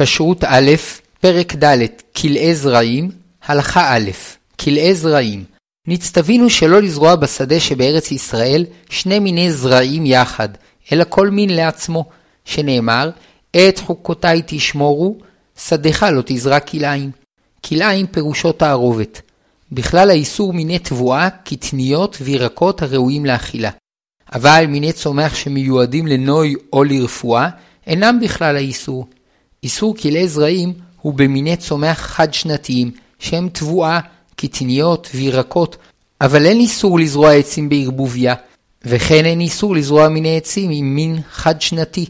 [0.00, 0.70] כשרות א',
[1.20, 3.10] פרק ד', כלאי זרעים,
[3.46, 4.10] הלכה א',
[4.60, 5.44] כלאי זרעים.
[5.86, 10.48] נצטווינו שלא לזרוע בשדה שבארץ ישראל שני מיני זרעים יחד,
[10.92, 12.04] אלא כל מין לעצמו,
[12.44, 13.10] שנאמר,
[13.50, 15.18] את חוקותיי תשמורו,
[15.58, 17.10] שדך לא תזרע כלאיים.
[17.64, 19.20] כלאיים פירושו תערובת.
[19.72, 23.70] בכלל האיסור מיני תבואה, קטניות וירקות הראויים לאכילה.
[24.32, 27.48] אבל מיני צומח שמיועדים לנוי או לרפואה,
[27.86, 29.06] אינם בכלל האיסור.
[29.62, 34.00] איסור כלאי זרעים הוא במיני צומח חד-שנתיים, שהם תבואה,
[34.36, 35.76] קטניות וירקות,
[36.20, 38.34] אבל אין איסור לזרוע עצים בערבוביה,
[38.84, 42.06] וכן אין איסור לזרוע מיני עצים עם מין חד-שנתי,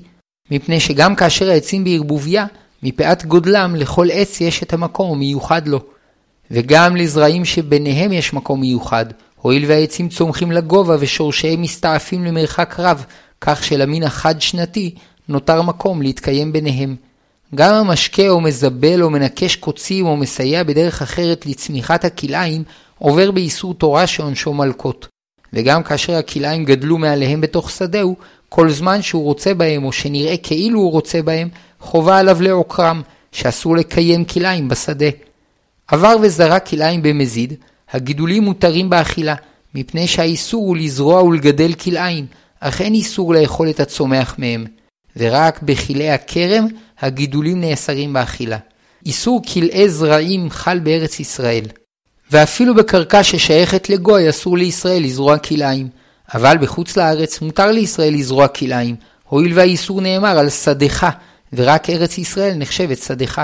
[0.50, 2.46] מפני שגם כאשר העצים בערבוביה,
[2.82, 5.80] מפאת גודלם לכל עץ יש את המקום המיוחד לו.
[6.50, 9.06] וגם לזרעים שביניהם יש מקום מיוחד,
[9.36, 13.04] הואיל והעצים צומחים לגובה ושורשיהם מסתעפים למרחק רב,
[13.40, 14.94] כך שלמין החד-שנתי
[15.28, 16.96] נותר מקום להתקיים ביניהם.
[17.54, 22.62] גם המשקה או מזבל או מנקש קוצים או מסייע בדרך אחרת לצמיחת הכלאיים,
[22.98, 25.08] עובר באיסור תורה שעונשו מלקות.
[25.52, 28.16] וגם כאשר הכלאיים גדלו מעליהם בתוך שדהו,
[28.48, 31.48] כל זמן שהוא רוצה בהם או שנראה כאילו הוא רוצה בהם,
[31.80, 35.08] חובה עליו לעוקרם, שאסור לקיים כלאיים בשדה.
[35.88, 37.54] עבר וזרע כלאיים במזיד,
[37.92, 39.34] הגידולים מותרים באכילה,
[39.74, 42.26] מפני שהאיסור הוא לזרוע ולגדל כלאיים,
[42.60, 44.64] אך אין איסור לאכול את הצומח מהם.
[45.16, 46.66] ורק בכלאי הכרם
[47.00, 48.58] הגידולים נאסרים באכילה.
[49.06, 51.64] איסור כלאי זרעים חל בארץ ישראל.
[52.30, 55.88] ואפילו בקרקע ששייכת לגוי אסור לישראל לזרוע כלאיים.
[56.34, 58.96] אבל בחוץ לארץ מותר לישראל לזרוע כלאיים,
[59.28, 61.06] הואיל והאיסור נאמר על שדך,
[61.52, 63.42] ורק ארץ ישראל נחשבת שדך.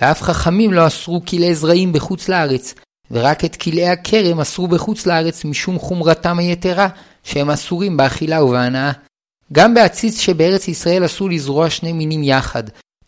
[0.00, 2.74] ואף חכמים לא אסרו כלאי זרעים בחוץ לארץ,
[3.10, 6.88] ורק את כלאי הכרם אסרו בחוץ לארץ משום חומרתם היתרה,
[7.24, 8.92] שהם אסורים באכילה ובהנאה.
[9.52, 12.62] גם בעציץ שבארץ ישראל אסור לזרוע שני מינים יחד,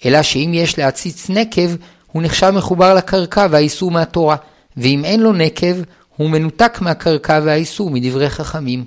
[0.04, 1.76] אלא שאם יש לעציץ נקב,
[2.12, 4.36] הוא נחשב מחובר לקרקע והאיסור מהתורה,
[4.76, 5.76] ואם אין לו נקב,
[6.16, 8.84] הוא מנותק מהקרקע והאיסור מדברי חכמים.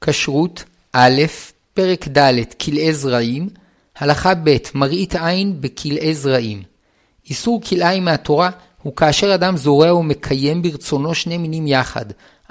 [0.00, 1.22] כשרות א',
[1.74, 3.48] פרק ד', כלאי זרעים,
[3.98, 6.62] הלכה ב', מראית עין בכלאי זרעים.
[7.30, 8.50] איסור כלאיים מהתורה
[8.82, 12.04] הוא כאשר אדם זורע ומקיים ברצונו שני מינים יחד,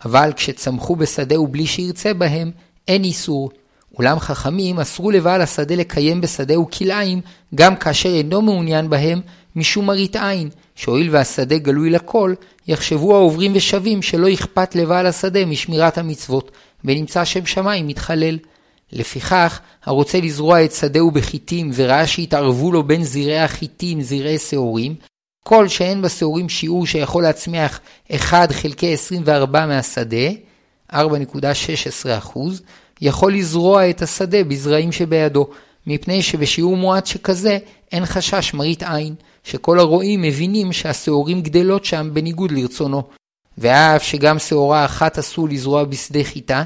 [0.06, 2.52] אבל כשצמחו בשדהו בלי שירצה בהם,
[2.88, 3.50] אין איסור.
[3.96, 7.22] אולם חכמים אסרו לבעל השדה לקיים בשדהו כלאיים,
[7.56, 9.22] גם כאשר אינו מעוניין בהם,
[9.56, 12.34] משום מראית עין, שהואיל והשדה גלוי לכל,
[12.68, 16.52] יחשבו העוברים ושבים שלא אכפת לבעל השדה משמירת המצוות,
[16.86, 18.38] ונמצא שם שמיים מתחלל.
[18.92, 24.96] לפיכך, הרוצה לזרוע את שדהו בחיטים וראה שהתערבו לו בין זרעי החיטים זרעי שעורים,
[25.44, 27.80] כל שאין בשעורים שיעור שיכול להצמיח
[28.16, 30.28] 1 חלקי 24 מהשדה,
[30.94, 30.98] 4.16%,
[33.02, 35.47] יכול לזרוע את השדה בזרעים שבידו,
[35.88, 37.58] מפני שבשיעור מועט שכזה
[37.91, 43.03] אין חשש מראית עין, שכל הרועים מבינים שהשעורים גדלות שם בניגוד לרצונו.
[43.57, 46.63] ואף שגם שעורה אחת אסור לזרוע בשדה חיטה,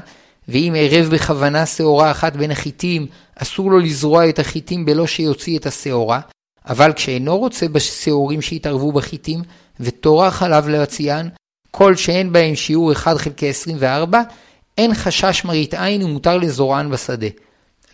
[0.48, 3.06] ואם ערב בכוונה שעורה אחת בין החיטים,
[3.36, 6.20] אסור לו לזרוע את החיטים בלא שיוציא את השעורה,
[6.66, 9.42] אבל כשאינו רוצה בשעורים שיתערבו בחיטים,
[9.80, 11.28] וטורח עליו להוציאן,
[11.70, 14.22] כל שאין בהם שיעור 1 חלקי 24,
[14.78, 17.26] אין חשש מראית עין ומותר לזורען בשדה.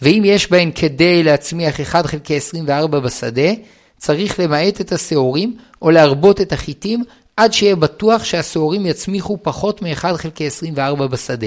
[0.03, 3.51] ואם יש בהן כדי להצמיח 1 חלקי 24 בשדה,
[3.97, 7.05] צריך למעט את השעורים או להרבות את החיטים
[7.37, 11.47] עד שיהיה בטוח שהשעורים יצמיחו פחות מ-1 חלקי 24 בשדה.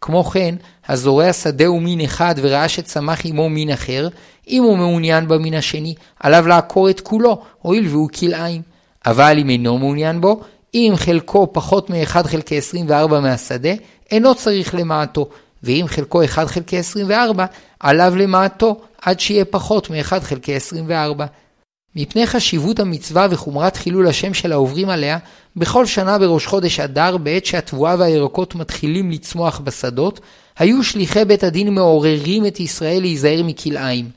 [0.00, 0.54] כמו כן,
[0.88, 4.08] הזורע שדה הוא מין אחד וראה שצמח עמו מין אחר,
[4.48, 8.62] אם הוא מעוניין במין השני, עליו לעקור את כולו, הואיל והוא כלאיים.
[9.06, 10.40] אבל אם אינו מעוניין בו,
[10.74, 13.72] אם חלקו פחות מ-1 חלקי 24 מהשדה,
[14.10, 15.28] אינו צריך למעטו,
[15.62, 17.46] ואם חלקו 1 חלקי 24,
[17.80, 21.26] עליו למעטו עד שיהיה פחות מ-1 חלקי 24.
[21.96, 25.18] מפני חשיבות המצווה וחומרת חילול השם של העוברים עליה,
[25.56, 30.20] בכל שנה בראש חודש אדר, בעת שהתבואה והירקות מתחילים לצמוח בשדות,
[30.58, 34.10] היו שליחי בית הדין מעוררים את ישראל להיזהר מכלאיים.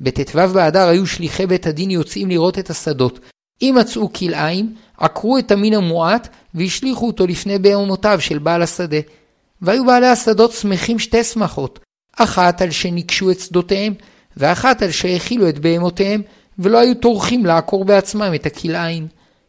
[0.00, 3.20] בט"ו באדר היו שליחי בית הדין יוצאים לראות את השדות.
[3.62, 9.00] אם מצאו כלאיים, עקרו את המין המועט והשליכו אותו לפני בהמותיו של בעל השדה.
[9.62, 11.78] והיו בעלי השדות שמחים שתי שמחות,
[12.16, 13.94] אחת על שניגשו את שדותיהם,
[14.36, 16.22] ואחת על שהאכילו את בהמותיהם,
[16.58, 19.06] ולא היו טורחים לעקור בעצמם את הכלאיים.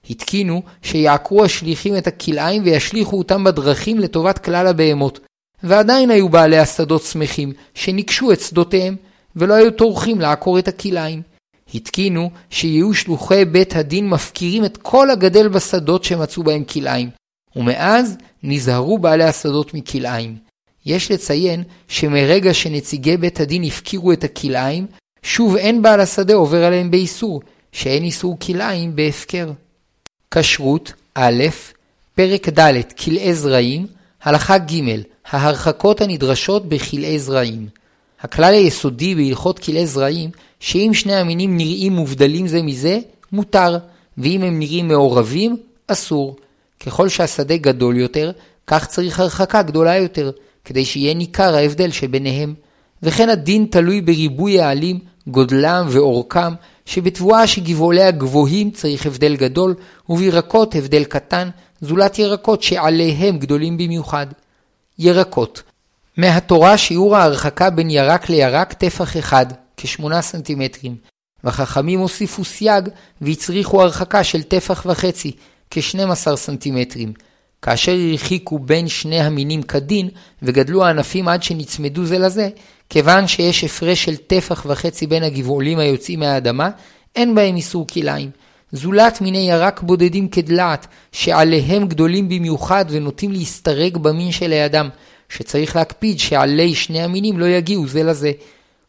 [0.09, 5.19] התקינו שיעקרו השליחים את הכלאיים וישליכו אותם בדרכים לטובת כלל הבהמות.
[5.63, 8.95] ועדיין היו בעלי השדות שמחים, שניגשו את שדותיהם,
[9.35, 11.21] ולא היו טורחים לעקור את הכלאיים.
[11.74, 17.10] התקינו שיהיו שלוחי בית הדין מפקירים את כל הגדל בשדות שמצאו בהם כלאיים,
[17.56, 20.38] ומאז נזהרו בעלי השדות מכלאיים.
[20.86, 24.86] יש לציין שמרגע שנציגי בית הדין הפקירו את הכלאיים,
[25.24, 27.42] שוב אין בעל השדה עובר עליהם באיסור,
[27.72, 29.52] שאין איסור כלאיים בהפקר.
[30.31, 31.44] כשרות א',
[32.16, 33.88] פרק ד', כלאי זרעים,
[34.24, 37.68] הלכה ג', ההרחקות הנדרשות בכלאי זרעים.
[38.22, 40.30] הכלל היסודי בהלכות כלאי זרעים,
[40.60, 43.00] שאם שני המינים נראים מובדלים זה מזה,
[43.31, 43.78] מותר,
[44.18, 46.36] ואם הם נראים מעורבים, אסור.
[46.86, 48.31] ככל שהשדה גדול יותר,
[48.68, 50.31] כך צריך הרחקה גדולה יותר,
[50.66, 52.54] כדי שיהיה ניכר ההבדל שביניהם.
[53.04, 56.54] וכן הדין תלוי בריבוי העלים, גודלם ואורכם,
[56.86, 59.75] שבתבואה שגבעוליה גבוהים צריך הבדל גדול,
[60.10, 61.50] ובירקות הבדל קטן,
[61.81, 64.28] זולת ירקות שעליהם גדולים במיוחד.
[65.00, 65.64] ירקות
[66.18, 69.46] מהתורה שיעור ההרחקה בין ירק לירק טפח אחד,
[69.78, 70.96] כשמונה סנטימטרים,
[71.44, 72.90] והחכמים הוסיפו סייג
[73.22, 75.31] והצריכו הרחקה של טפח וחצי,
[75.72, 77.14] כ-12 סנטימטרים.
[77.62, 80.10] כאשר הרחיקו בין שני המינים כדין,
[80.42, 82.50] וגדלו הענפים עד שנצמדו זה לזה,
[82.90, 86.69] כיוון שיש הפרש של טפח וחצי בין הגבעולים היוצאים מהאדמה,
[87.16, 88.30] אין בהם איסור כלאיים.
[88.72, 94.90] זולת מיני ירק בודדים כדלעת, שעליהם גדולים במיוחד ונוטים להסתרג במין שלידם,
[95.30, 98.31] שצריך להקפיד שעלי שני המינים לא יגיעו זה לזה.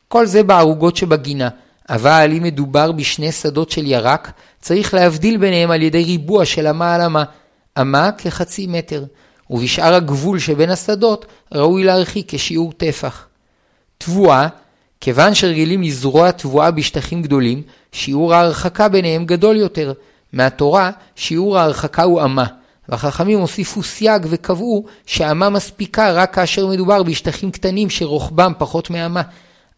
[0.09, 1.49] כל זה בערוגות שבגינה,
[1.89, 6.95] אבל אם מדובר בשני שדות של ירק, צריך להבדיל ביניהם על ידי ריבוע של אמה
[6.95, 7.25] על אמה,
[7.81, 9.05] אמה כחצי מטר,
[9.51, 13.27] ובשאר הגבול שבין השדות ראוי להרחיק כשיעור טפח.
[13.99, 14.49] תבואה,
[15.00, 17.62] כיוון שרגילים לזרוע תבואה בשטחים גדולים,
[17.93, 19.93] שיעור ההרחקה ביניהם גדול יותר.
[20.33, 22.45] מהתורה, שיעור ההרחקה הוא אמה,
[22.89, 29.23] והחכמים הוסיפו סייג וקבעו שאמה מספיקה רק כאשר מדובר בשטחים קטנים שרוחבם פחות מאמה.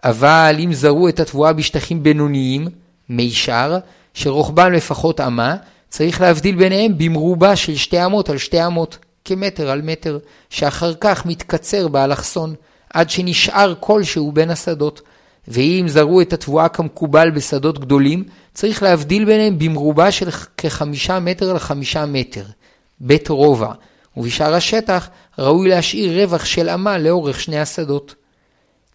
[0.04, 2.68] אבל אם זרו את התבואה בשטחים בינוניים,
[3.08, 3.78] מישר,
[4.14, 5.56] שרוחבם לפחות אמה,
[5.88, 10.18] צריך להבדיל ביניהם במרובה של שתי אמות על שתי אמות, כמטר על מטר,
[10.50, 12.54] שאחר כך מתקצר באלכסון,
[12.94, 15.02] עד שנשאר כלשהו בין השדות.
[15.48, 21.58] ואם זרו את התבואה כמקובל בשדות גדולים, צריך להבדיל ביניהם במרובה של כחמישה מטר על
[21.58, 22.44] חמישה מטר,
[23.00, 23.72] בית רובע,
[24.16, 25.08] ובשאר השטח
[25.38, 28.14] ראוי להשאיר רווח של אמה לאורך שני השדות.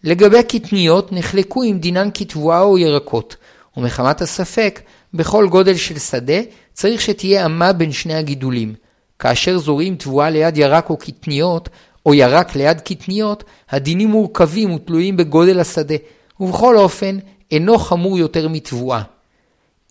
[0.04, 3.36] לגבי קטניות נחלקו אם דינן כתבואה או ירקות,
[3.76, 4.80] ומחמת הספק,
[5.14, 6.40] בכל גודל של שדה
[6.72, 8.74] צריך שתהיה אמה בין שני הגידולים.
[9.18, 11.68] כאשר זורים תבואה ליד ירק או קטניות,
[12.06, 15.94] או ירק ליד קטניות, הדינים מורכבים ותלויים בגודל השדה,
[16.40, 17.18] ובכל אופן
[17.50, 19.02] אינו חמור יותר מתבואה.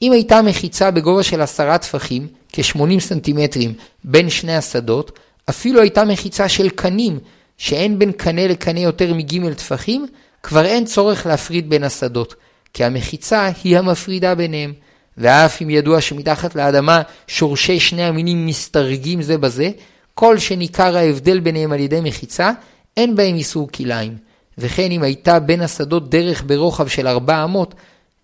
[0.02, 3.74] אם הייתה מחיצה בגובה של עשרה טפחים, כ-80 סנטימטרים,
[4.04, 5.20] בין שני השדות,
[5.50, 7.20] אפילו הייתה מחיצה של קנים,
[7.58, 10.08] שאין בין קנה לקנה יותר מג' טפחים,
[10.44, 12.36] כבר אין צורך להפריד בין השדות,
[12.74, 14.74] כי המחיצה היא המפרידה ביניהם.
[15.18, 19.70] ואף אם ידוע שמתחת לאדמה שורשי שני המינים מסתרגים זה בזה,
[20.16, 22.52] כל שניכר ההבדל ביניהם על ידי מחיצה,
[22.98, 24.18] אין בהם איסור כלאיים.
[24.58, 27.74] וכן אם הייתה בין השדות דרך ברוחב של 4 אמות,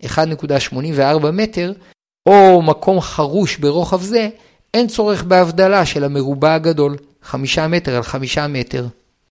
[0.02, 1.72] 1.84 מטר,
[2.26, 4.28] או מקום חרוש ברוחב זה,
[4.74, 8.86] אין צורך בהבדלה של המרובע הגדול, 5 מטר על 5 מטר.